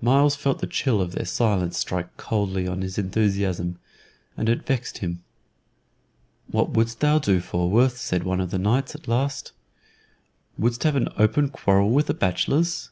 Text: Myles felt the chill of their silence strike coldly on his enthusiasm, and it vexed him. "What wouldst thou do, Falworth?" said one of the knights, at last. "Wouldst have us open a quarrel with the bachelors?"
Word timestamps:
Myles 0.00 0.36
felt 0.36 0.60
the 0.60 0.68
chill 0.68 1.00
of 1.00 1.10
their 1.16 1.24
silence 1.24 1.78
strike 1.78 2.16
coldly 2.16 2.68
on 2.68 2.80
his 2.82 2.96
enthusiasm, 2.96 3.80
and 4.36 4.48
it 4.48 4.64
vexed 4.64 4.98
him. 4.98 5.24
"What 6.46 6.70
wouldst 6.70 7.00
thou 7.00 7.18
do, 7.18 7.40
Falworth?" 7.40 7.96
said 7.96 8.22
one 8.22 8.38
of 8.38 8.52
the 8.52 8.58
knights, 8.60 8.94
at 8.94 9.08
last. 9.08 9.50
"Wouldst 10.56 10.84
have 10.84 10.94
us 10.94 11.12
open 11.18 11.46
a 11.46 11.48
quarrel 11.48 11.90
with 11.90 12.06
the 12.06 12.14
bachelors?" 12.14 12.90